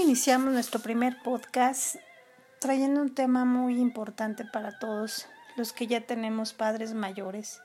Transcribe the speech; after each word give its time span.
Iniciamos 0.00 0.52
nuestro 0.52 0.78
primer 0.78 1.20
podcast 1.24 1.96
trayendo 2.60 3.02
un 3.02 3.16
tema 3.16 3.44
muy 3.44 3.80
importante 3.80 4.44
para 4.44 4.78
todos 4.78 5.26
los 5.56 5.72
que 5.72 5.88
ya 5.88 6.02
tenemos 6.02 6.52
padres 6.52 6.94
mayores, 6.94 7.60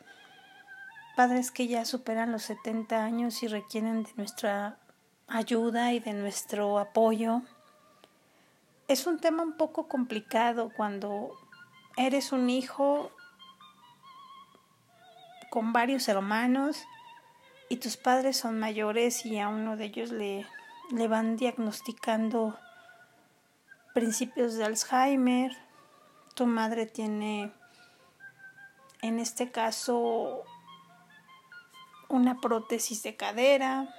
padres 1.15 1.51
que 1.51 1.67
ya 1.67 1.85
superan 1.85 2.31
los 2.31 2.41
70 2.41 3.03
años 3.03 3.43
y 3.43 3.47
requieren 3.47 4.01
de 4.01 4.09
nuestra 4.15 4.79
ayuda 5.27 5.93
y 5.93 5.99
de 5.99 6.13
nuestro 6.13 6.79
apoyo. 6.79 7.43
Es 8.87 9.05
un 9.05 9.19
tema 9.19 9.43
un 9.43 9.53
poco 9.53 9.87
complicado 9.87 10.71
cuando 10.75 11.37
eres 11.97 12.31
un 12.31 12.49
hijo 12.49 13.11
con 15.51 15.71
varios 15.71 16.07
hermanos 16.07 16.83
y 17.69 17.77
tus 17.77 17.95
padres 17.95 18.37
son 18.37 18.59
mayores 18.59 19.23
y 19.23 19.37
a 19.37 19.49
uno 19.49 19.77
de 19.77 19.85
ellos 19.85 20.09
le 20.09 20.47
le 20.93 21.07
van 21.07 21.37
diagnosticando 21.37 22.57
principios 23.95 24.53
de 24.53 24.65
Alzheimer, 24.65 25.51
tu 26.35 26.45
madre 26.45 26.85
tiene 26.85 27.51
en 29.01 29.19
este 29.19 29.51
caso 29.51 30.43
una 32.09 32.39
prótesis 32.39 33.01
de 33.01 33.15
cadera, 33.15 33.93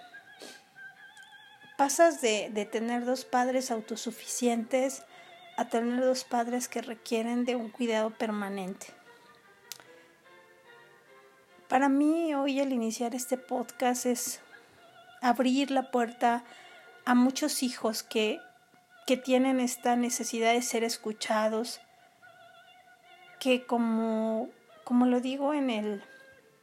pasas 1.76 2.20
de, 2.20 2.50
de, 2.50 2.64
tener 2.64 3.04
dos 3.04 3.24
padres 3.24 3.72
autosuficientes 3.72 5.02
a 5.56 5.64
tener 5.64 6.00
dos 6.00 6.22
padres 6.22 6.68
que 6.68 6.80
requieren 6.80 7.44
de 7.44 7.56
un 7.56 7.70
cuidado 7.70 8.10
permanente. 8.10 8.86
Para 11.68 11.88
mí 11.88 12.34
hoy 12.34 12.60
el 12.60 12.72
iniciar 12.72 13.16
este 13.16 13.36
podcast 13.36 14.06
es 14.06 14.40
abrir 15.20 15.72
la 15.72 15.90
puerta 15.90 16.44
a 17.04 17.14
muchos 17.14 17.62
hijos 17.62 18.02
que, 18.02 18.40
que 19.06 19.16
tienen 19.16 19.60
esta 19.60 19.96
necesidad 19.96 20.52
de 20.52 20.62
ser 20.62 20.84
escuchados, 20.84 21.80
que 23.40 23.66
como, 23.66 24.48
como 24.84 25.06
lo 25.06 25.20
digo 25.20 25.54
en 25.54 25.70
el, 25.70 26.02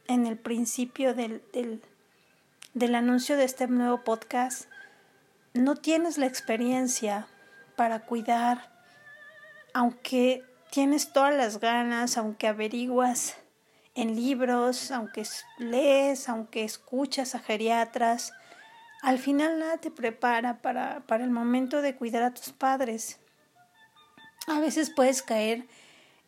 en 0.08 0.26
el 0.26 0.36
principio 0.36 1.14
del, 1.14 1.42
del, 1.52 1.82
del 2.74 2.94
anuncio 2.94 3.36
de 3.36 3.44
este 3.44 3.66
nuevo 3.68 4.02
podcast, 4.02 4.68
no 5.54 5.76
tienes 5.76 6.18
la 6.18 6.26
experiencia 6.26 7.28
para 7.76 8.00
cuidar, 8.00 8.70
aunque 9.74 10.44
tienes 10.70 11.12
todas 11.12 11.34
las 11.34 11.60
ganas, 11.60 12.16
aunque 12.16 12.48
averiguas 12.48 13.36
en 13.94 14.16
libros, 14.16 14.90
aunque 14.90 15.24
lees, 15.58 16.28
aunque 16.28 16.64
escuchas 16.64 17.34
a 17.34 17.40
geriatras, 17.40 18.32
al 19.02 19.18
final 19.18 19.58
nada 19.58 19.78
te 19.78 19.90
prepara 19.90 20.62
para, 20.62 21.00
para 21.00 21.24
el 21.24 21.30
momento 21.30 21.82
de 21.82 21.96
cuidar 21.96 22.22
a 22.22 22.32
tus 22.32 22.50
padres. 22.50 23.18
A 24.46 24.60
veces 24.60 24.90
puedes 24.90 25.22
caer 25.22 25.66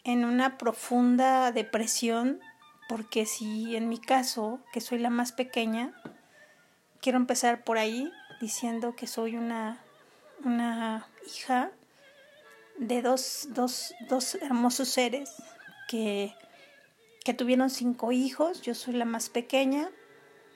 en 0.03 0.25
una 0.25 0.59
profunda 0.59 1.53
depresión 1.53 2.41
porque 2.89 3.27
si 3.27 3.77
en 3.77 3.89
mi 3.89 3.99
caso, 3.99 4.59
que 4.73 4.81
soy 4.81 4.99
la 4.99 5.09
más 5.09 5.31
pequeña, 5.31 5.95
quiero 7.01 7.17
empezar 7.17 7.63
por 7.63 7.79
ahí 7.79 8.13
diciendo 8.41 8.97
que 8.97 9.07
soy 9.07 9.37
una, 9.37 9.81
una 10.45 11.07
hija 11.27 11.71
de 12.77 13.03
dos, 13.03 13.49
dos, 13.51 13.95
dos 14.09 14.35
hermosos 14.35 14.89
seres 14.89 15.31
que, 15.89 16.35
que 17.25 17.35
tuvieron 17.35 17.71
cinco 17.71 18.11
hijos. 18.11 18.63
Yo 18.63 18.75
soy 18.75 18.95
la 18.95 19.05
más 19.05 19.31
pequeña, 19.31 19.89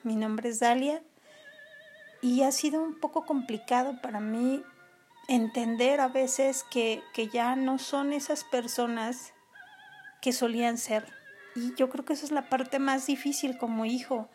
mi 0.03 0.17
nombre 0.17 0.49
es 0.49 0.59
Dalia 0.59 1.01
y 2.21 2.43
ha 2.43 2.51
sido 2.51 2.81
un 2.81 2.99
poco 2.99 3.25
complicado 3.25 4.01
para 4.01 4.19
mí 4.19 4.63
entender 5.27 6.01
a 6.01 6.07
veces 6.07 6.65
que, 6.69 7.01
que 7.13 7.27
ya 7.27 7.55
no 7.55 7.77
son 7.77 8.13
esas 8.13 8.43
personas 8.43 9.33
que 10.21 10.33
solían 10.33 10.77
ser. 10.77 11.05
Y 11.55 11.73
yo 11.75 11.89
creo 11.89 12.05
que 12.05 12.13
esa 12.13 12.25
es 12.25 12.31
la 12.31 12.49
parte 12.49 12.79
más 12.79 13.05
difícil 13.05 13.57
como 13.57 13.85
hijo, 13.85 14.29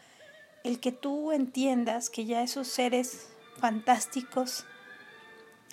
el 0.62 0.80
que 0.80 0.92
tú 0.92 1.32
entiendas 1.32 2.10
que 2.10 2.24
ya 2.24 2.42
esos 2.42 2.68
seres 2.68 3.28
fantásticos 3.58 4.64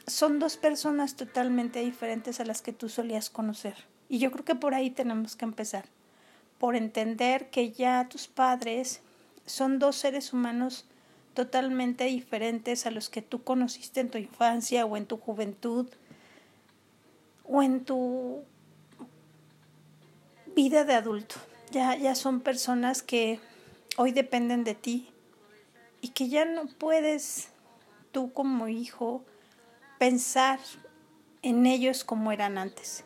son 0.08 0.40
dos 0.40 0.58
personas 0.58 1.16
totalmente 1.16 1.80
diferentes 1.80 2.40
a 2.40 2.46
las 2.46 2.62
que 2.62 2.74
tú 2.74 2.90
solías 2.90 3.30
conocer. 3.30 3.76
Y 4.10 4.20
yo 4.20 4.32
creo 4.32 4.44
que 4.44 4.56
por 4.56 4.74
ahí 4.74 4.90
tenemos 4.90 5.36
que 5.36 5.46
empezar, 5.46 5.86
por 6.58 6.76
entender 6.76 7.50
que 7.50 7.72
ya 7.72 8.08
tus 8.10 8.28
padres 8.28 9.02
son 9.46 9.80
dos 9.80 9.96
seres 9.96 10.34
humanos 10.34 10.86
totalmente 11.34 12.06
diferentes 12.06 12.86
a 12.86 12.92
los 12.92 13.10
que 13.10 13.22
tú 13.22 13.44
conociste 13.44 14.00
en 14.00 14.10
tu 14.10 14.18
infancia 14.18 14.86
o 14.86 14.98
en 14.98 15.06
tu 15.06 15.18
juventud 15.18 15.88
o 17.46 17.64
en 17.64 17.84
tu 17.84 18.44
vida 20.56 20.84
de 20.84 20.94
adulto. 20.94 21.36
Ya, 21.72 21.96
ya 21.96 22.16
son 22.16 22.42
personas 22.42 23.02
que 23.02 23.40
hoy 23.98 24.12
dependen 24.12 24.64
de 24.64 24.76
ti 24.76 25.10
y 26.02 26.10
que 26.10 26.28
ya 26.28 26.46
no 26.46 26.66
puedes 26.66 27.50
tú 28.12 28.34
como 28.34 28.68
hijo 28.68 29.24
pensar 30.00 30.60
en 31.42 31.66
ellos 31.66 32.04
como 32.04 32.32
eran 32.32 32.58
antes. 32.58 33.06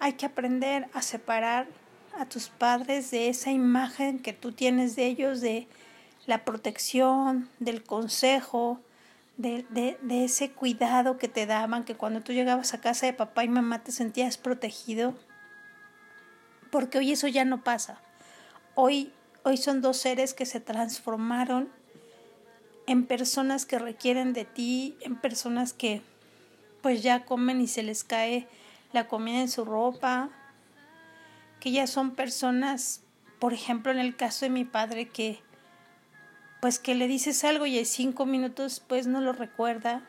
Hay 0.00 0.14
que 0.14 0.26
aprender 0.26 0.88
a 0.92 1.02
separar 1.02 1.66
a 2.18 2.26
tus 2.26 2.48
padres 2.48 3.10
de 3.10 3.28
esa 3.28 3.50
imagen 3.50 4.18
que 4.18 4.32
tú 4.32 4.52
tienes 4.52 4.96
de 4.96 5.06
ellos, 5.06 5.40
de 5.40 5.66
la 6.26 6.44
protección, 6.44 7.48
del 7.58 7.82
consejo, 7.82 8.80
de, 9.36 9.66
de, 9.70 10.24
ese 10.24 10.52
cuidado 10.52 11.18
que 11.18 11.28
te 11.28 11.46
daban, 11.46 11.84
que 11.84 11.96
cuando 11.96 12.20
tú 12.20 12.32
llegabas 12.32 12.72
a 12.72 12.80
casa 12.80 13.06
de 13.06 13.12
papá 13.12 13.44
y 13.44 13.48
mamá 13.48 13.82
te 13.82 13.92
sentías 13.92 14.38
protegido, 14.38 15.14
porque 16.70 16.98
hoy 16.98 17.12
eso 17.12 17.28
ya 17.28 17.44
no 17.44 17.62
pasa. 17.62 18.00
Hoy, 18.74 19.12
hoy 19.42 19.56
son 19.56 19.80
dos 19.80 19.96
seres 19.96 20.34
que 20.34 20.46
se 20.46 20.60
transformaron 20.60 21.68
en 22.86 23.06
personas 23.06 23.66
que 23.66 23.78
requieren 23.78 24.32
de 24.32 24.44
ti, 24.44 24.96
en 25.00 25.16
personas 25.16 25.72
que 25.72 26.02
pues 26.82 27.02
ya 27.02 27.24
comen 27.24 27.60
y 27.60 27.66
se 27.66 27.82
les 27.82 28.04
cae 28.04 28.46
la 28.92 29.08
comida 29.08 29.40
en 29.40 29.48
su 29.48 29.64
ropa, 29.64 30.30
que 31.58 31.72
ya 31.72 31.86
son 31.86 32.14
personas, 32.14 33.02
por 33.38 33.54
ejemplo 33.54 33.90
en 33.90 33.98
el 33.98 34.16
caso 34.16 34.44
de 34.44 34.50
mi 34.50 34.64
padre, 34.64 35.08
que 35.08 35.43
pues 36.64 36.78
que 36.78 36.94
le 36.94 37.08
dices 37.08 37.44
algo 37.44 37.66
y 37.66 37.78
en 37.78 37.84
cinco 37.84 38.24
minutos 38.24 38.80
pues 38.80 39.06
no 39.06 39.20
lo 39.20 39.34
recuerda 39.34 40.08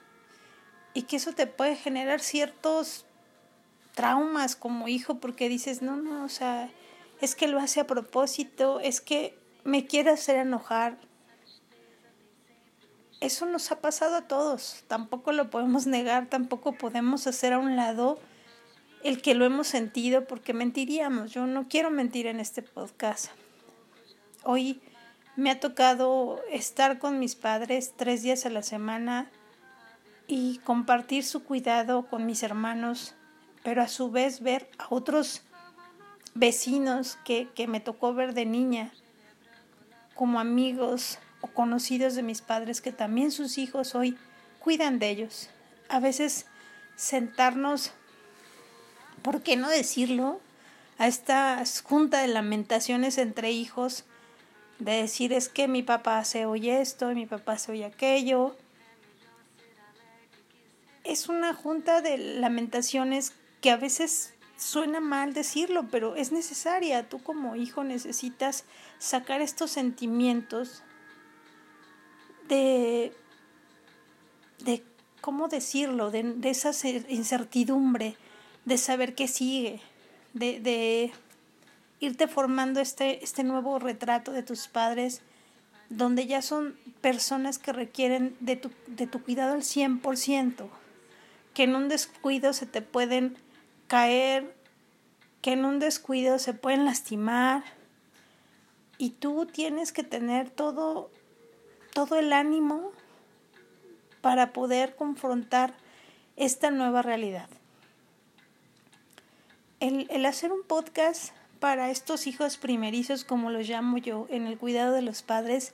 y 0.93 1.01
que 1.01 1.17
eso 1.17 1.33
te 1.33 1.47
puede 1.47 1.75
generar 1.75 2.21
ciertos 2.21 3.05
traumas 3.93 4.55
como 4.55 4.88
hijo 4.88 5.16
porque 5.16 5.49
dices, 5.49 5.81
no, 5.81 5.97
no, 5.97 6.23
o 6.23 6.29
sea, 6.29 6.71
es 7.19 7.35
que 7.35 7.49
lo 7.49 7.59
hace 7.59 7.81
a 7.81 7.88
propósito, 7.88 8.79
es 8.79 9.01
que 9.01 9.38
me 9.66 9.85
quiere 9.85 10.11
hacer 10.11 10.38
enojar. 10.38 10.97
Eso 13.19 13.45
nos 13.47 13.69
ha 13.73 13.81
pasado 13.81 14.16
a 14.16 14.22
todos, 14.29 14.85
tampoco 14.87 15.33
lo 15.33 15.49
podemos 15.49 15.87
negar, 15.87 16.27
tampoco 16.27 16.72
podemos 16.77 17.27
hacer 17.27 17.51
a 17.51 17.59
un 17.59 17.75
lado 17.75 18.17
el 19.03 19.22
que 19.22 19.35
lo 19.35 19.43
hemos 19.43 19.67
sentido 19.67 20.25
porque 20.25 20.53
mentiríamos. 20.53 21.33
Yo 21.33 21.47
no 21.47 21.67
quiero 21.67 21.91
mentir 21.91 22.27
en 22.27 22.39
este 22.39 22.61
podcast. 22.61 23.29
Hoy 24.46 24.79
me 25.35 25.52
ha 25.52 25.59
tocado 25.59 26.41
estar 26.49 26.97
con 26.97 27.20
mis 27.20 27.35
padres 27.35 27.93
tres 27.96 28.23
días 28.23 28.46
a 28.46 28.49
la 28.49 28.64
semana 28.64 29.29
y 30.28 30.59
compartir 30.59 31.23
su 31.23 31.43
cuidado 31.43 32.08
con 32.08 32.26
mis 32.26 32.41
hermanos, 32.41 33.16
pero 33.64 33.82
a 33.82 33.87
su 33.87 34.11
vez 34.11 34.41
ver 34.41 34.70
a 34.78 34.87
otros 34.90 35.43
vecinos 36.34 37.17
que, 37.26 37.49
que 37.53 37.67
me 37.67 37.79
tocó 37.79 38.14
ver 38.14 38.34
de 38.34 38.46
niña 38.46 38.91
como 40.16 40.40
amigos 40.40 41.20
o 41.41 41.47
conocidos 41.47 42.16
de 42.16 42.23
mis 42.23 42.41
padres 42.41 42.81
que 42.81 42.91
también 42.91 43.31
sus 43.31 43.58
hijos 43.58 43.93
hoy 43.93 44.17
cuidan 44.59 44.99
de 44.99 45.09
ellos. 45.09 45.49
A 45.90 45.99
veces 45.99 46.46
sentarnos, 46.96 47.91
¿por 49.22 49.43
qué 49.43 49.58
no 49.58 49.70
decirlo? 49.70 50.40
A 50.97 51.08
esta 51.08 51.61
junta 51.84 52.22
de 52.22 52.29
lamentaciones 52.29 53.17
entre 53.17 53.52
hijos 53.52 54.05
de 54.79 54.93
decir 54.93 55.33
es 55.33 55.49
que 55.49 55.67
mi 55.67 55.83
papá 55.83 56.19
hace 56.19 56.45
hoy 56.45 56.69
esto 56.69 57.09
mi 57.09 57.25
papá 57.25 57.53
hace 57.53 57.72
hoy 57.72 57.83
aquello. 57.83 58.55
Es 61.03 61.29
una 61.29 61.53
junta 61.53 62.01
de 62.01 62.17
lamentaciones 62.17 63.33
que 63.61 63.69
a 63.72 63.77
veces 63.77 64.33
suena 64.57 64.99
mal 64.99 65.33
decirlo, 65.33 65.87
pero 65.91 66.16
es 66.16 66.31
necesaria. 66.31 67.07
Tú 67.09 67.22
como 67.22 67.55
hijo 67.55 67.83
necesitas 67.83 68.66
sacar 68.97 69.41
estos 69.41 69.72
sentimientos 69.72 70.83
de, 72.47 73.13
de 74.63 74.83
¿cómo 75.21 75.47
decirlo? 75.47 76.11
De, 76.11 76.23
de 76.23 76.49
esa 76.49 76.71
incertidumbre, 77.09 78.16
de 78.66 78.78
saber 78.78 79.16
qué 79.16 79.28
sigue, 79.28 79.81
de, 80.33 80.59
de 80.59 81.11
irte 81.99 82.27
formando 82.27 82.79
este, 82.79 83.23
este 83.23 83.43
nuevo 83.43 83.79
retrato 83.79 84.31
de 84.31 84.43
tus 84.43 84.67
padres 84.67 85.21
donde 85.89 86.25
ya 86.25 86.41
son 86.41 86.77
personas 87.01 87.59
que 87.59 87.71
requieren 87.71 88.35
de 88.39 88.55
tu, 88.55 88.71
de 88.87 89.07
tu 89.07 89.21
cuidado 89.21 89.53
al 89.53 89.61
100%, 89.61 90.67
que 91.53 91.63
en 91.63 91.75
un 91.75 91.89
descuido 91.89 92.53
se 92.53 92.65
te 92.65 92.81
pueden 92.81 93.37
caer, 93.87 94.55
que 95.41 95.53
en 95.53 95.63
un 95.63 95.79
descuido 95.79 96.39
se 96.39 96.53
pueden 96.53 96.85
lastimar 96.85 97.63
y 98.97 99.11
tú 99.11 99.45
tienes 99.45 99.91
que 99.91 100.03
tener 100.03 100.49
todo, 100.49 101.11
todo 101.93 102.17
el 102.17 102.33
ánimo 102.33 102.91
para 104.21 104.53
poder 104.53 104.95
confrontar 104.95 105.75
esta 106.35 106.71
nueva 106.71 107.03
realidad. 107.03 107.47
El, 109.79 110.07
el 110.09 110.25
hacer 110.25 110.51
un 110.51 110.63
podcast 110.63 111.31
para 111.66 111.90
estos 111.90 112.28
hijos 112.28 112.58
primerizos, 112.58 113.23
como 113.23 113.50
los 113.50 113.67
llamo 113.67 113.97
yo, 113.97 114.28
en 114.29 114.46
el 114.46 114.56
cuidado 114.56 114.94
de 114.94 115.02
los 115.02 115.23
padres, 115.23 115.73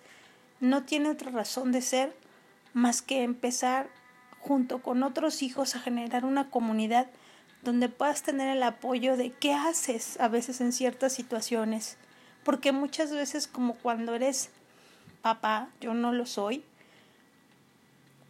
no 0.62 0.84
tiene 0.84 1.10
otra 1.10 1.32
razón 1.32 1.74
de 1.74 1.82
ser 1.82 2.16
más 2.72 3.02
que 3.02 3.24
empezar 3.24 3.90
junto 4.40 4.82
con 4.82 5.04
otros 5.04 5.44
hijos 5.44 5.76
a 5.76 5.82
generar 5.82 6.24
una 6.24 6.50
comunidad 6.50 7.08
donde 7.62 7.90
puedas 7.90 8.24
tener 8.24 8.56
el 8.56 8.64
apoyo 8.64 9.18
de 9.18 9.32
qué 9.34 9.54
haces 9.54 10.18
a 10.22 10.30
veces 10.30 10.62
en 10.62 10.72
ciertas 10.72 11.12
situaciones. 11.12 11.98
Porque 12.46 12.72
muchas 12.72 13.12
veces 13.12 13.48
como 13.48 13.74
cuando 13.74 14.16
eres 14.16 14.50
papá, 15.22 15.68
yo 15.82 15.94
no 15.94 16.14
lo 16.14 16.26
soy, 16.26 16.64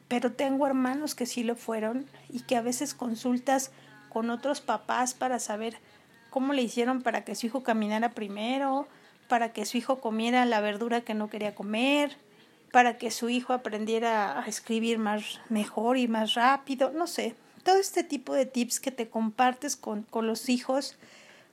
pero 0.07 0.31
tengo 0.31 0.65
hermanos 0.65 1.13
que 1.13 1.27
sí 1.27 1.43
lo 1.43 1.55
fueron 1.55 2.07
y 2.27 2.39
que 2.39 2.55
a 2.55 2.61
veces 2.63 2.95
consultas 2.95 3.69
con 4.09 4.31
otros 4.31 4.61
papás 4.61 5.13
para 5.13 5.37
saber 5.37 5.77
cómo 6.31 6.53
le 6.53 6.63
hicieron 6.63 7.03
para 7.03 7.23
que 7.23 7.35
su 7.35 7.45
hijo 7.45 7.61
caminara 7.61 8.09
primero, 8.11 8.87
para 9.27 9.53
que 9.53 9.65
su 9.67 9.77
hijo 9.77 10.01
comiera 10.01 10.45
la 10.45 10.61
verdura 10.61 11.01
que 11.01 11.13
no 11.13 11.29
quería 11.29 11.53
comer, 11.53 12.17
para 12.71 12.97
que 12.97 13.11
su 13.11 13.29
hijo 13.29 13.53
aprendiera 13.53 14.41
a 14.41 14.45
escribir 14.47 14.97
más 14.97 15.41
mejor 15.49 15.97
y 15.97 16.07
más 16.07 16.33
rápido, 16.33 16.91
no 16.91 17.05
sé, 17.05 17.35
todo 17.63 17.75
este 17.75 18.03
tipo 18.03 18.33
de 18.33 18.45
tips 18.45 18.79
que 18.79 18.91
te 18.91 19.09
compartes 19.09 19.75
con, 19.75 20.03
con 20.03 20.25
los 20.25 20.49
hijos, 20.49 20.97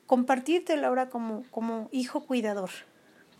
compartírtelo 0.06 0.86
ahora 0.86 1.10
como, 1.10 1.42
como 1.50 1.88
hijo 1.92 2.24
cuidador, 2.24 2.70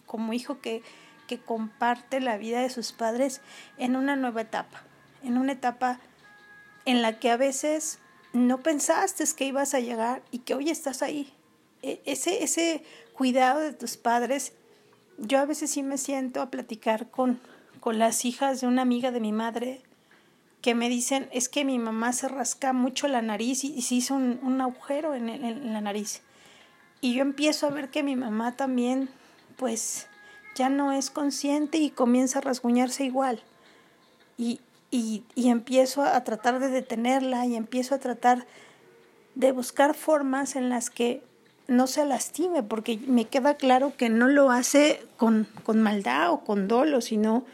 como 0.07 0.33
hijo 0.33 0.61
que, 0.61 0.83
que 1.29 1.39
comparte 1.39 2.21
la 2.21 2.37
vida 2.37 2.61
de 2.61 2.71
sus 2.71 2.93
padres 2.93 3.41
en 3.79 3.97
una 3.97 4.17
nueva 4.17 4.43
etapa, 4.43 4.83
en 5.23 5.39
una 5.39 5.53
etapa 5.53 6.01
en 6.85 7.01
la 7.01 7.19
que 7.19 7.31
a 7.31 7.37
veces 7.37 8.01
no 8.33 8.63
pensaste 8.63 9.25
que 9.37 9.47
ibas 9.47 9.75
a 9.75 9.81
llegar 9.81 10.23
y 10.31 10.39
que 10.39 10.55
hoy 10.55 10.71
estás 10.71 11.03
ahí. 11.03 11.33
E, 11.83 12.01
ese, 12.05 12.43
ese 12.43 12.83
cuidado 13.15 13.61
de 13.61 13.73
tus 13.73 13.97
padres, 13.97 14.53
yo 15.19 15.39
a 15.39 15.47
veces 15.47 15.71
sí 15.71 15.83
me 15.83 15.99
siento 15.99 16.41
a 16.41 16.51
platicar 16.51 17.11
con, 17.11 17.41
con 17.81 17.99
las 17.99 18.25
hijas 18.25 18.61
de 18.61 18.67
una 18.67 18.83
amiga 18.83 19.11
de 19.11 19.21
mi 19.21 19.33
madre 19.33 19.83
que 20.61 20.75
me 20.75 20.89
dicen 20.89 21.29
es 21.33 21.49
que 21.49 21.65
mi 21.65 21.79
mamá 21.79 22.13
se 22.13 22.29
rasca 22.29 22.73
mucho 22.73 23.09
la 23.09 23.23
nariz 23.23 23.65
y, 23.65 23.81
se 23.83 23.95
hizo 23.95 24.15
un, 24.15 24.61
agujero 24.61 25.15
en, 25.15 25.29
en, 25.29 25.73
la 25.73 25.81
nariz. 25.81 26.23
Y 27.01 27.15
yo 27.15 27.23
empiezo 27.23 27.67
a 27.67 27.71
ver 27.71 27.91
que 27.91 28.03
mi 28.03 28.17
mamá 28.17 28.57
también, 28.57 29.09
pues, 29.57 30.09
ya 30.57 30.69
no 30.69 30.91
es 30.91 31.11
consciente 31.11 31.79
y 31.79 31.91
comienza 31.91 32.41
a 32.41 32.43
rasguñarse 32.43 33.05
igual. 33.05 33.41
Y, 34.37 34.61
y, 34.91 35.25
y 35.35 35.49
empiezo 35.49 36.03
a 36.03 36.23
tratar 36.25 36.61
de 36.61 36.69
detenerla 36.69 37.47
y 37.47 37.57
empiezo 37.57 37.95
a 37.95 37.99
tratar 37.99 38.47
de 39.35 39.53
buscar 39.53 39.95
formas 39.95 40.57
en 40.57 40.69
las 40.69 40.91
que 40.91 41.23
no 41.69 41.87
se 41.87 42.05
lastime, 42.07 42.63
porque 42.63 42.99
me 43.07 43.27
queda 43.27 43.57
claro 43.57 43.93
que 43.97 44.09
no 44.09 44.27
lo 44.27 44.51
hace 44.51 45.03
con, 45.17 45.47
con 45.65 45.83
maldad 45.83 46.33
o 46.33 46.41
con 46.41 46.67
dolo, 46.67 47.03
sino 47.03 47.45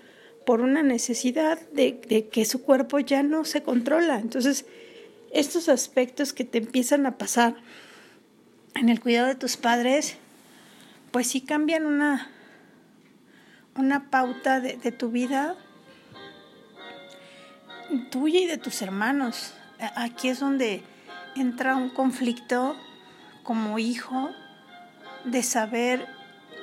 por 0.46 0.60
una 0.60 0.82
necesidad 0.82 1.60
de, 1.72 1.98
que 2.30 2.44
su 2.44 2.62
cuerpo 2.62 3.00
ya 3.00 3.22
no 3.22 3.44
se 3.44 3.62
controla. 3.62 4.20
Entonces, 4.20 4.66
estos 5.32 5.68
aspectos 5.68 6.32
que 6.32 6.44
te 6.44 6.58
empiezan 6.58 7.06
a 7.06 7.18
pasar 7.18 7.56
en 8.76 8.88
el 8.88 9.00
cuidado 9.00 9.26
de 9.26 9.34
tus 9.34 9.56
padres, 9.56 10.16
pues 11.10 11.26
sí 11.26 11.40
cambian 11.40 11.84
una, 11.84 12.30
una 13.76 14.10
pauta 14.10 14.60
de, 14.60 14.76
de 14.76 14.92
tu 14.92 15.10
vida, 15.10 15.56
tuya 18.10 18.40
y 18.40 18.46
de 18.46 18.58
tus 18.58 18.82
hermanos. 18.82 19.54
Aquí 19.96 20.28
es 20.28 20.40
donde 20.40 20.82
entra 21.36 21.76
un 21.76 21.90
conflicto 21.90 22.76
como 23.42 23.78
hijo 23.78 24.30
de 25.24 25.42
saber 25.42 26.06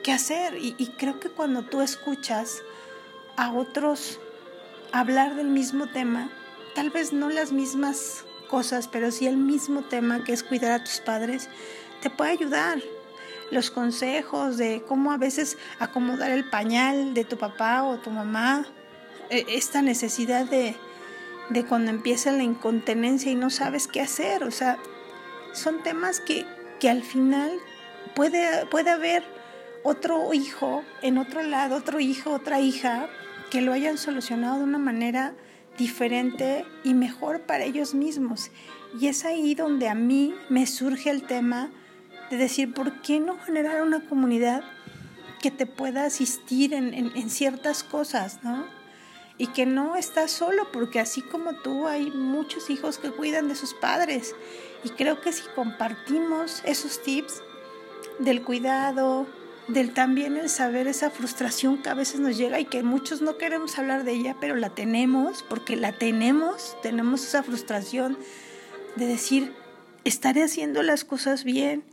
qué 0.04 0.12
hacer. 0.12 0.58
Y, 0.58 0.76
y 0.78 0.88
creo 0.88 1.20
que 1.20 1.30
cuando 1.30 1.64
tú 1.64 1.82
escuchas 1.82 2.62
a 3.38 3.52
otros 3.52 4.20
hablar 4.92 5.36
del 5.36 5.48
mismo 5.48 5.88
tema, 5.88 6.30
tal 6.76 6.90
vez 6.90 7.14
no 7.14 7.30
las 7.30 7.52
mismas 7.52 8.26
cosas, 8.50 8.88
pero 8.88 9.12
sí 9.12 9.28
el 9.28 9.38
mismo 9.38 9.82
tema 9.82 10.24
que 10.24 10.34
es 10.34 10.44
cuidar 10.44 10.72
a 10.74 10.84
tus 10.84 11.00
padres, 11.00 11.50
te 12.02 12.10
puede 12.10 12.32
ayudar. 12.32 12.80
Los 13.50 13.70
consejos 13.70 14.58
de 14.58 14.84
cómo 14.88 15.12
a 15.12 15.18
veces 15.18 15.58
acomodar 15.80 16.32
el 16.32 16.50
pañal 16.50 17.14
de 17.14 17.26
tu 17.26 17.38
papá 17.38 17.84
o 17.84 17.98
tu 17.98 18.10
mamá, 18.10 18.66
e, 19.30 19.46
esta 19.50 19.82
necesidad 19.82 20.46
de, 20.46 20.76
de 21.52 21.66
cuando 21.66 21.92
empieza 21.92 22.32
la 22.32 22.44
incontinencia 22.44 23.32
y 23.32 23.36
no 23.36 23.50
sabes 23.50 23.88
qué 23.88 24.02
hacer, 24.02 24.44
o 24.44 24.52
sea, 24.52 24.78
son 25.54 25.84
temas 25.84 26.20
que, 26.20 26.46
que 26.80 26.90
al 26.90 27.04
final 27.04 27.52
puede, 28.16 28.66
puede 28.68 28.90
haber 28.90 29.24
otro 29.84 30.34
hijo 30.34 30.84
en 31.02 31.18
otro 31.18 31.44
lado, 31.44 31.76
otro 31.76 32.00
hijo, 32.00 32.32
otra 32.32 32.60
hija, 32.60 33.10
que 33.50 33.62
lo 33.62 33.74
hayan 33.74 33.98
solucionado 33.98 34.60
de 34.60 34.64
una 34.64 34.78
manera 34.78 35.34
diferente 35.78 36.66
y 36.84 36.94
mejor 36.94 37.42
para 37.42 37.66
ellos 37.66 37.94
mismos. 37.94 38.52
Y 39.00 39.08
es 39.08 39.26
ahí 39.26 39.56
donde 39.56 39.90
a 39.90 39.96
mí 39.96 40.34
me 40.50 40.66
surge 40.68 41.10
el 41.10 41.24
tema 41.24 41.70
de 42.30 42.38
decir, 42.38 42.74
¿por 42.74 43.02
qué 43.02 43.20
no 43.20 43.38
generar 43.40 43.82
una 43.82 44.08
comunidad 44.08 44.64
que 45.42 45.52
te 45.52 45.66
pueda 45.66 46.06
asistir 46.06 46.74
en, 46.74 46.94
en 46.94 47.30
ciertas 47.30 47.84
cosas, 47.84 48.44
¿no? 48.44 48.81
Y 49.38 49.48
que 49.48 49.66
no 49.66 49.96
estás 49.96 50.32
solo, 50.32 50.72
porque 50.72 51.00
así 51.00 51.22
como 51.22 51.54
tú 51.56 51.88
hay 51.88 52.12
muchos 52.12 52.70
hijos 52.70 52.98
que 52.98 53.12
cuidan 53.12 53.48
de 53.48 53.56
sus 53.56 53.74
padres. 53.74 54.36
Y 54.84 54.90
creo 54.90 55.22
que 55.22 55.32
si 55.32 55.44
compartimos 55.56 56.62
esos 56.66 57.02
tips 57.02 57.42
del 58.20 58.44
cuidado, 58.44 59.28
del 59.68 59.94
también 59.94 60.38
el 60.38 60.50
saber 60.50 60.88
esa 60.88 61.10
frustración 61.10 61.82
que 61.82 61.90
a 61.90 61.94
veces 61.94 62.20
nos 62.20 62.38
llega 62.38 62.60
y 62.60 62.66
que 62.66 62.84
muchos 62.84 63.22
no 63.22 63.38
queremos 63.38 63.78
hablar 63.78 64.04
de 64.04 64.14
ella, 64.14 64.36
pero 64.40 64.56
la 64.56 64.70
tenemos, 64.70 65.44
porque 65.44 65.76
la 65.76 65.98
tenemos, 65.98 66.76
tenemos 66.82 67.24
esa 67.24 67.44
frustración 67.44 68.18
de 68.96 69.06
decir, 69.06 69.54
estaré 70.04 70.44
haciendo 70.44 70.84
las 70.84 71.06
cosas 71.06 71.44
bien, 71.44 71.84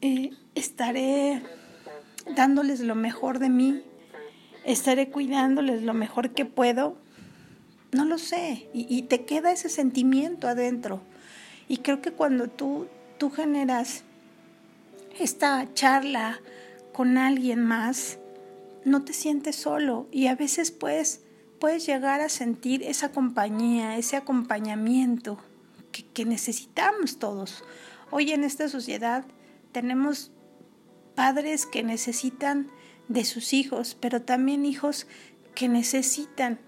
eh, 0.00 0.30
estaré 0.54 1.42
dándoles 2.34 2.80
lo 2.80 2.94
mejor 2.94 3.38
de 3.38 3.50
mí, 3.50 3.82
estaré 4.64 5.10
cuidándoles 5.10 5.82
lo 5.82 5.94
mejor 5.94 6.30
que 6.30 6.44
puedo, 6.44 6.96
no 7.92 8.04
lo 8.04 8.18
sé, 8.18 8.68
y, 8.72 9.02
te 9.02 9.24
queda 9.24 9.52
ese 9.52 9.68
sentimiento 9.68 10.48
adentro. 10.48 11.00
Y 11.68 11.78
creo 11.78 12.02
que 12.02 12.10
cuando 12.10 12.48
tú, 12.48 12.88
tú 13.18 13.30
generas 13.30 14.02
esta 15.18 15.72
charla 15.74 16.40
con 16.92 17.18
alguien 17.18 17.64
más, 17.64 18.18
no 18.84 19.04
te 19.04 19.12
sientes 19.12 19.56
solo 19.56 20.08
y 20.10 20.26
a 20.26 20.34
veces 20.34 20.70
puedes, 20.72 21.22
puedes 21.58 21.86
llegar 21.86 22.20
a 22.20 22.28
sentir 22.28 22.82
esa 22.82 23.12
compañía, 23.12 23.96
ese 23.96 24.16
acompañamiento 24.16 25.38
que, 25.92 26.04
que 26.04 26.24
necesitamos 26.24 27.18
todos. 27.18 27.62
Hoy 28.10 28.32
en 28.32 28.44
esta 28.44 28.68
sociedad 28.68 29.24
tenemos 29.72 30.32
padres 31.14 31.64
que 31.64 31.82
necesitan 31.82 32.70
de 33.08 33.24
sus 33.24 33.52
hijos, 33.52 33.96
pero 34.00 34.22
también 34.22 34.64
hijos 34.66 35.06
que 35.54 35.68
necesitan 35.68 36.58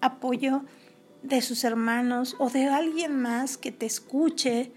apoyo 0.00 0.64
de 1.22 1.42
sus 1.42 1.64
hermanos 1.64 2.36
o 2.38 2.50
de 2.50 2.66
alguien 2.66 3.20
más 3.20 3.56
que 3.56 3.72
te 3.72 3.86
escuche, 3.86 4.72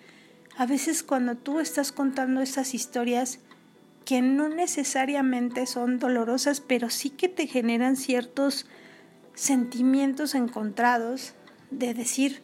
a 0.58 0.66
veces 0.66 1.04
cuando 1.04 1.36
tú 1.36 1.60
estás 1.60 1.92
contando 1.92 2.42
esas 2.42 2.74
historias 2.74 3.40
que 4.06 4.22
no 4.22 4.50
necesariamente 4.50 5.66
son 5.66 5.98
dolorosas, 5.98 6.60
pero 6.62 6.90
sí 6.90 7.10
que 7.10 7.30
te 7.30 7.48
generan 7.48 7.96
ciertos 7.96 8.66
sentimientos 9.34 10.36
encontrados 10.36 11.34
de 11.72 11.94
decir, 11.94 12.44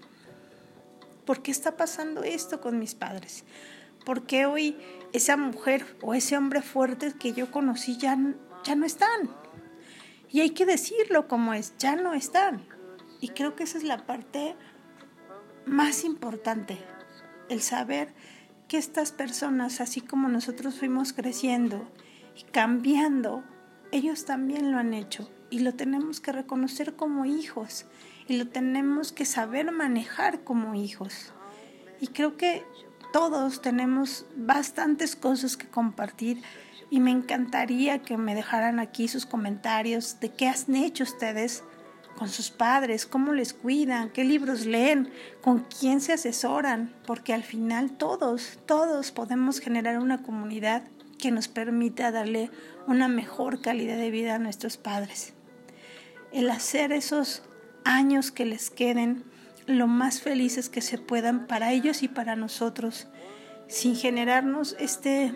¿por 1.26 1.42
qué 1.42 1.52
está 1.52 1.78
pasando 1.78 2.24
esto 2.24 2.62
con 2.62 2.80
mis 2.80 2.96
padres? 2.96 3.44
¿Por 4.10 4.24
qué 4.24 4.48
hoy 4.48 4.76
esa 5.14 5.38
mujer 5.38 5.86
o 6.02 6.16
ese 6.16 6.36
hombre 6.36 6.64
fuerte 6.64 7.14
que 7.14 7.32
yo 7.34 7.52
conocí 7.52 7.96
ya, 7.96 8.18
ya 8.64 8.74
no 8.74 8.84
están? 8.88 9.30
Y 10.32 10.40
hay 10.40 10.50
que 10.50 10.66
decirlo 10.66 11.28
como 11.28 11.54
es, 11.54 11.76
ya 11.78 11.96
no 11.96 12.16
están. 12.16 12.66
Y 13.22 13.28
creo 13.28 13.56
que 13.56 13.66
esa 13.66 13.78
es 13.78 13.84
la 13.84 14.08
parte 14.08 14.56
más 15.68 16.04
importante, 16.06 16.80
el 17.50 17.62
saber 17.62 18.16
que 18.68 18.80
estas 18.80 19.12
personas, 19.12 19.80
así 19.80 20.02
como 20.02 20.28
nosotros 20.28 20.80
fuimos 20.80 21.14
creciendo 21.14 21.88
y 22.36 22.46
cambiando 22.46 23.44
ellos 23.92 24.26
también 24.26 24.72
lo 24.72 24.80
han 24.80 24.96
hecho 24.96 25.30
y 25.52 25.60
lo 25.60 25.76
tenemos 25.76 26.20
que 26.20 26.32
reconocer 26.32 26.96
como 26.96 27.26
hijos 27.26 27.86
y 28.28 28.38
lo 28.38 28.48
tenemos 28.48 29.12
que 29.12 29.26
saber 29.26 29.72
manejar 29.72 30.44
como 30.44 30.74
hijos. 30.74 31.32
Y 32.02 32.08
creo 32.08 32.38
que 32.38 32.66
todos 33.12 33.62
tenemos 33.62 34.26
bastantes 34.36 35.16
cosas 35.16 35.58
que 35.58 35.68
compartir 35.68 36.42
y 36.90 37.00
me 37.00 37.12
encantaría 37.12 38.00
que 38.00 38.18
me 38.18 38.36
dejaran 38.36 38.80
aquí 38.80 39.08
sus 39.08 39.26
comentarios 39.26 40.20
de 40.20 40.30
qué 40.30 40.48
han 40.48 40.76
hecho 40.76 41.04
ustedes 41.04 41.64
con 42.18 42.30
sus 42.30 42.52
padres, 42.52 43.06
cómo 43.06 43.32
les 43.32 43.54
cuidan, 43.54 44.10
qué 44.10 44.24
libros 44.24 44.66
leen, 44.66 45.10
con 45.42 45.66
quién 45.80 46.02
se 46.02 46.14
asesoran, 46.14 46.94
porque 47.06 47.34
al 47.34 47.44
final 47.44 47.92
todos, 47.92 48.60
todos 48.66 49.12
podemos 49.12 49.60
generar 49.60 50.00
una 50.00 50.22
comunidad 50.22 50.84
que 51.18 51.32
nos 51.32 51.48
permita 51.48 52.12
darle 52.12 52.50
una 52.88 53.08
mejor 53.08 53.62
calidad 53.62 53.98
de 53.98 54.12
vida 54.12 54.36
a 54.36 54.40
nuestros 54.40 54.78
padres. 54.78 55.34
El 56.34 56.50
hacer 56.50 56.92
esos 56.92 57.44
años 57.86 58.32
que 58.32 58.46
les 58.46 58.70
queden 58.70 59.24
lo 59.70 59.88
más 59.88 60.20
felices 60.20 60.68
que 60.68 60.82
se 60.82 60.98
puedan 60.98 61.46
para 61.46 61.72
ellos 61.72 62.02
y 62.02 62.08
para 62.08 62.36
nosotros, 62.36 63.08
sin 63.68 63.96
generarnos 63.96 64.76
este 64.80 65.36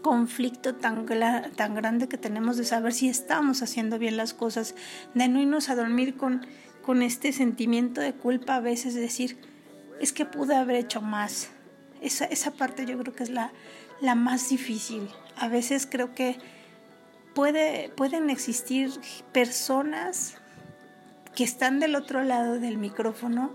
conflicto 0.00 0.74
tan, 0.74 1.06
tan 1.54 1.74
grande 1.74 2.08
que 2.08 2.16
tenemos 2.16 2.56
de 2.56 2.64
saber 2.64 2.94
si 2.94 3.10
estamos 3.10 3.62
haciendo 3.62 3.98
bien 3.98 4.16
las 4.16 4.32
cosas, 4.32 4.74
de 5.14 5.28
no 5.28 5.38
irnos 5.38 5.68
a 5.68 5.76
dormir 5.76 6.16
con, 6.16 6.46
con 6.82 7.02
este 7.02 7.32
sentimiento 7.32 8.00
de 8.00 8.14
culpa 8.14 8.56
a 8.56 8.60
veces, 8.60 8.94
de 8.94 9.02
decir, 9.02 9.38
es 10.00 10.14
que 10.14 10.24
pude 10.24 10.56
haber 10.56 10.76
hecho 10.76 11.02
más. 11.02 11.50
Esa, 12.00 12.24
esa 12.24 12.52
parte 12.52 12.86
yo 12.86 12.98
creo 12.98 13.14
que 13.14 13.24
es 13.24 13.30
la, 13.30 13.52
la 14.00 14.14
más 14.14 14.48
difícil. 14.48 15.10
A 15.36 15.48
veces 15.48 15.86
creo 15.86 16.14
que 16.14 16.38
puede, 17.34 17.90
pueden 17.90 18.30
existir 18.30 18.90
personas 19.32 20.39
que 21.34 21.44
están 21.44 21.80
del 21.80 21.94
otro 21.94 22.22
lado 22.22 22.58
del 22.58 22.78
micrófono 22.78 23.52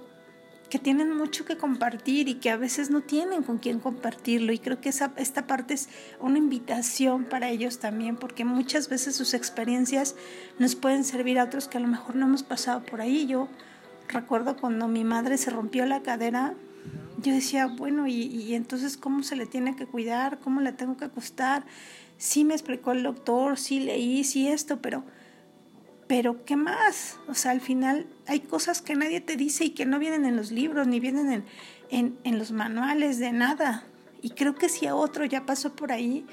que 0.70 0.80
tienen 0.80 1.16
mucho 1.16 1.46
que 1.46 1.58
compartir 1.58 2.28
y 2.28 2.36
que 2.36 2.50
a 2.50 2.58
veces 2.58 2.90
no 2.90 3.02
tienen 3.02 3.44
con 3.44 3.60
quién 3.60 3.80
compartirlo. 3.80 4.52
Y 4.52 4.60
creo 4.60 4.82
que 4.82 4.90
esa, 4.90 5.14
esta 5.16 5.48
parte 5.48 5.74
es 5.74 5.90
una 6.20 6.38
invitación 6.38 7.26
para 7.26 7.50
ellos 7.50 7.80
también, 7.80 8.18
porque 8.18 8.46
muchas 8.46 8.90
veces 8.90 9.16
sus 9.16 9.34
experiencias 9.34 10.16
nos 10.60 10.76
pueden 10.76 11.04
servir 11.04 11.40
a 11.40 11.44
otros 11.44 11.68
que 11.68 11.78
a 11.78 11.82
lo 11.82 11.88
mejor 11.88 12.16
no 12.16 12.26
hemos 12.26 12.44
pasado 12.44 12.84
por 12.84 13.02
ahí. 13.02 13.28
Yo 13.28 13.48
recuerdo 14.08 14.58
cuando 14.58 14.88
mi 14.88 15.04
madre 15.04 15.38
se 15.38 15.52
rompió 15.52 15.86
la 15.86 16.02
cadera, 16.02 16.56
yo 17.22 17.32
decía, 17.34 17.68
bueno, 17.68 18.08
¿y, 18.08 18.24
y 18.24 18.56
entonces 18.56 18.98
cómo 18.98 19.24
se 19.24 19.36
le 19.36 19.46
tiene 19.46 19.76
que 19.76 19.86
cuidar? 19.86 20.40
¿Cómo 20.40 20.62
le 20.62 20.74
tengo 20.74 20.98
que 20.98 21.06
acostar? 21.06 21.66
Sí 22.18 22.44
me 22.44 22.54
explicó 22.54 22.92
el 22.92 23.04
doctor, 23.04 23.58
sí 23.58 23.80
leí, 23.80 24.24
sí 24.24 24.48
esto, 24.48 24.82
pero 24.82 25.04
pero 26.08 26.46
¿qué 26.46 26.56
más? 26.56 27.18
O 27.28 27.34
sea, 27.34 27.52
al 27.52 27.62
final 27.62 28.06
hay 28.28 28.42
cosas 28.42 28.82
que 28.82 28.96
nadie 28.96 29.22
te 29.22 29.36
dice 29.36 29.66
y 29.66 29.70
que 29.72 29.86
no 29.86 30.00
vienen 30.00 30.26
en 30.26 30.36
los 30.36 30.52
libros, 30.52 30.88
ni 30.88 31.00
vienen 31.00 31.44
en, 31.90 32.18
en, 32.24 32.40
los 32.40 32.52
manuales 32.52 33.18
de 33.20 33.32
nada. 33.32 33.86
Y 34.22 34.32
creo 34.32 34.56
que 34.56 34.70
si 34.70 34.86
a 34.88 34.96
otro 34.96 35.26
ya 35.26 35.46
pasó 35.46 35.76
por 35.76 35.92
ahí, 35.92 36.26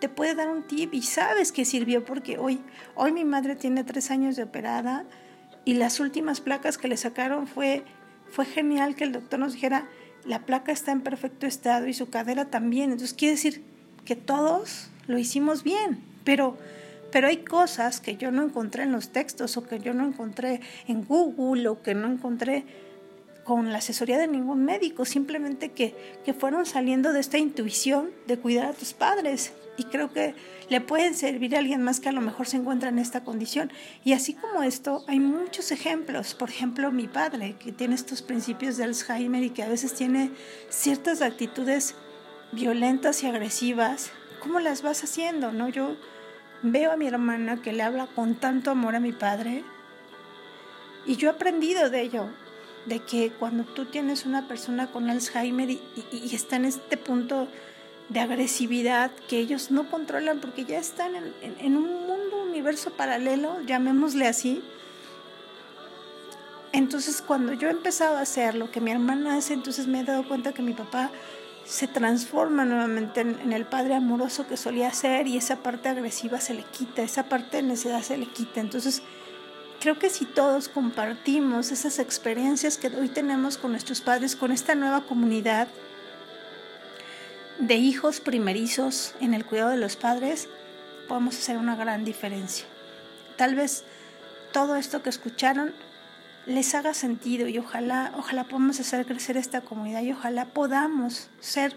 te 0.00 0.08
puede 0.08 0.34
dar 0.34 0.48
un 0.48 0.64
tip 0.64 0.94
y 0.94 1.02
sabes 1.02 1.52
que 1.52 1.64
sirvió 1.64 2.04
porque 2.04 2.38
hoy, 2.38 2.60
hoy 2.94 3.12
mi 3.12 3.24
madre 3.24 3.54
tiene 3.54 3.84
tres 3.84 4.10
años 4.10 4.34
de 4.34 4.44
operada 4.44 5.04
y 5.64 5.74
las 5.74 6.00
últimas 6.00 6.40
placas 6.40 6.78
que 6.78 6.88
le 6.88 6.96
sacaron 6.96 7.46
fue, 7.46 7.84
fue 8.30 8.46
genial 8.46 8.94
que 8.94 9.04
el 9.04 9.12
doctor 9.12 9.38
nos 9.38 9.52
dijera, 9.52 9.88
la 10.24 10.44
placa 10.46 10.72
está 10.72 10.92
en 10.92 11.02
perfecto 11.02 11.46
estado 11.46 11.86
y 11.86 11.94
su 11.94 12.08
cadera 12.08 12.46
también. 12.46 12.92
Entonces 12.92 13.14
quiere 13.14 13.34
decir 13.34 13.62
que 14.04 14.16
todos 14.16 14.90
lo 15.06 15.18
hicimos 15.18 15.62
bien, 15.62 16.02
pero 16.24 16.56
pero 17.10 17.28
hay 17.28 17.38
cosas 17.38 18.00
que 18.00 18.16
yo 18.16 18.30
no 18.30 18.42
encontré 18.42 18.84
en 18.84 18.92
los 18.92 19.10
textos 19.10 19.56
o 19.56 19.66
que 19.66 19.80
yo 19.80 19.94
no 19.94 20.06
encontré 20.06 20.60
en 20.86 21.04
Google 21.04 21.68
o 21.68 21.82
que 21.82 21.94
no 21.94 22.08
encontré 22.08 22.64
con 23.44 23.72
la 23.72 23.78
asesoría 23.78 24.18
de 24.18 24.28
ningún 24.28 24.64
médico, 24.64 25.04
simplemente 25.04 25.70
que, 25.70 25.94
que 26.24 26.34
fueron 26.34 26.66
saliendo 26.66 27.12
de 27.12 27.20
esta 27.20 27.38
intuición 27.38 28.10
de 28.26 28.38
cuidar 28.38 28.66
a 28.66 28.72
tus 28.72 28.92
padres. 28.92 29.52
Y 29.76 29.84
creo 29.84 30.12
que 30.12 30.34
le 30.68 30.80
pueden 30.80 31.14
servir 31.14 31.56
a 31.56 31.58
alguien 31.58 31.82
más 31.82 32.00
que 32.00 32.10
a 32.10 32.12
lo 32.12 32.20
mejor 32.20 32.46
se 32.46 32.58
encuentra 32.58 32.90
en 32.90 32.98
esta 32.98 33.24
condición. 33.24 33.72
Y 34.04 34.12
así 34.12 34.34
como 34.34 34.62
esto, 34.62 35.04
hay 35.08 35.18
muchos 35.20 35.72
ejemplos. 35.72 36.34
Por 36.34 36.50
ejemplo, 36.50 36.92
mi 36.92 37.08
padre, 37.08 37.56
que 37.58 37.72
tiene 37.72 37.94
estos 37.94 38.22
principios 38.22 38.76
de 38.76 38.84
Alzheimer 38.84 39.42
y 39.42 39.50
que 39.50 39.62
a 39.62 39.68
veces 39.68 39.94
tiene 39.94 40.30
ciertas 40.68 41.22
actitudes 41.22 41.94
violentas 42.52 43.22
y 43.22 43.26
agresivas. 43.26 44.12
¿Cómo 44.40 44.60
las 44.60 44.82
vas 44.82 45.02
haciendo? 45.02 45.50
¿No? 45.50 45.68
Yo 45.68 45.96
veo 46.62 46.92
a 46.92 46.96
mi 46.96 47.06
hermana 47.06 47.62
que 47.62 47.72
le 47.72 47.82
habla 47.82 48.06
con 48.06 48.34
tanto 48.34 48.70
amor 48.70 48.94
a 48.94 49.00
mi 49.00 49.12
padre. 49.12 49.64
Y 51.06 51.16
yo 51.16 51.28
he 51.28 51.32
aprendido 51.32 51.90
de 51.90 52.02
ello, 52.02 52.26
de 52.86 53.00
que 53.00 53.30
cuando 53.30 53.64
tú 53.64 53.86
tienes 53.86 54.26
una 54.26 54.48
persona 54.48 54.88
con 54.88 55.08
Alzheimer 55.08 55.70
y, 55.70 55.80
está 56.32 56.56
en 56.56 56.66
este 56.66 56.96
punto 56.96 57.48
de 58.08 58.20
agresividad 58.20 59.10
que 59.28 59.38
ellos 59.38 59.70
no 59.70 59.90
controlan 59.90 60.40
porque 60.40 60.64
ya 60.64 60.78
están 60.78 61.14
en, 61.14 61.32
en 61.42 61.76
un 61.76 62.06
mundo, 62.06 62.42
universo 62.42 62.90
paralelo, 62.90 63.60
llamémosle 63.66 64.26
así, 64.26 64.62
entonces 66.72 67.22
cuando 67.22 67.52
yo 67.52 67.68
he 67.68 67.72
empezado 67.72 68.16
a 68.16 68.20
hacer 68.20 68.54
lo 68.54 68.70
que 68.70 68.80
mi 68.80 68.90
hermana 68.92 69.36
hace, 69.36 69.54
entonces 69.54 69.86
me 69.86 70.00
he 70.00 70.04
dado 70.04 70.26
cuenta 70.26 70.52
que 70.52 70.62
mi 70.62 70.72
papá 70.72 71.10
se 71.70 71.86
transforma 71.86 72.64
nuevamente 72.64 73.20
en, 73.20 73.52
el 73.52 73.64
padre 73.64 73.94
amoroso 73.94 74.46
que 74.48 74.56
solía 74.56 74.92
ser 74.92 75.28
y 75.28 75.36
esa 75.36 75.62
parte 75.62 75.88
agresiva 75.88 76.40
se 76.40 76.52
le 76.52 76.64
quita, 76.64 77.02
esa 77.02 77.28
parte 77.28 77.58
de 77.58 77.62
necesidad 77.62 78.02
se 78.02 78.18
le 78.18 78.26
quita. 78.26 78.60
Entonces, 78.60 79.02
creo 79.78 79.96
que 79.96 80.10
si 80.10 80.24
todos 80.24 80.68
compartimos 80.68 81.70
esas 81.70 82.00
experiencias 82.00 82.76
que 82.76 82.88
hoy 82.88 83.08
tenemos 83.08 83.56
con 83.56 83.70
nuestros 83.70 84.00
padres, 84.00 84.34
con 84.34 84.50
esta 84.50 84.74
nueva 84.74 85.02
comunidad 85.02 85.68
de 87.60 87.76
hijos 87.76 88.18
primerizos 88.18 89.14
en 89.20 89.32
el 89.32 89.44
cuidado 89.44 89.70
de 89.70 89.76
los 89.76 89.94
padres, 89.94 90.48
podemos 91.06 91.36
hacer 91.36 91.56
una 91.56 91.76
gran 91.76 92.04
diferencia. 92.04 92.66
Tal 93.36 93.54
vez 93.54 93.84
todo 94.52 94.74
esto 94.74 95.04
que 95.04 95.10
escucharon 95.10 95.72
les 96.46 96.74
haga 96.74 96.94
sentido 96.94 97.48
y 97.48 97.58
ojalá, 97.58 98.12
ojalá 98.16 98.44
podamos 98.44 98.80
hacer 98.80 99.06
crecer 99.06 99.36
esta 99.36 99.60
comunidad 99.60 100.02
y 100.02 100.12
ojalá 100.12 100.46
podamos 100.46 101.30
ser 101.40 101.76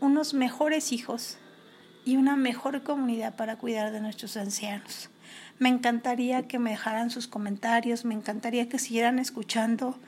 unos 0.00 0.34
mejores 0.34 0.92
hijos 0.92 1.38
y 2.04 2.16
una 2.16 2.36
mejor 2.36 2.82
comunidad 2.82 3.34
para 3.36 3.56
cuidar 3.56 3.92
de 3.92 4.00
nuestros 4.00 4.36
ancianos. 4.36 5.10
Me 5.58 5.68
encantaría 5.68 6.46
que 6.46 6.58
me 6.58 6.70
dejaran 6.70 7.10
sus 7.10 7.26
comentarios, 7.26 8.04
me 8.04 8.14
encantaría 8.14 8.68
que 8.68 8.78
siguieran 8.78 9.18
escuchando 9.18 9.98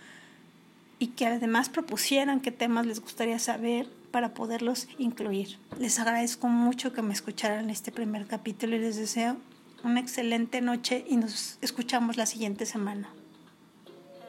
y 0.99 1.09
que 1.09 1.27
además 1.27 1.69
propusieran 1.69 2.41
qué 2.41 2.53
temas 2.53 2.87
les 2.87 3.01
gustaría 3.01 3.39
saber 3.39 3.89
para 4.11 4.35
poderlos 4.35 4.89
incluir. 4.99 5.59
Les 5.79 5.99
agradezco 5.99 6.49
mucho 6.49 6.93
que 6.93 7.03
me 7.03 7.15
escucharan 7.15 7.71
este 7.71 7.93
primer 7.93 8.27
capítulo 8.27 8.77
y 8.77 8.81
les 8.81 8.97
deseo 8.97 9.37
una 9.85 10.01
excelente 10.01 10.61
noche 10.61 11.05
y 11.09 11.17
nos 11.17 11.59
escuchamos 11.63 12.17
la 12.17 12.27
siguiente 12.27 12.67
semana. 12.67 13.09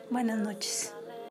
Buenas 0.09 0.39
noches. 0.39 0.93